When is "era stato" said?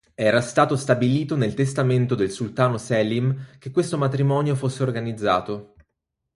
0.15-0.75